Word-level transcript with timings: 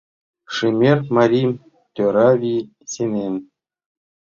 Шемер 0.55 0.97
марийым 1.15 1.53
тӧра 1.95 2.29
вий 2.41 2.61
сеҥен. 2.91 3.35